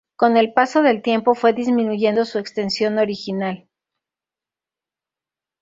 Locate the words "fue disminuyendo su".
1.35-2.39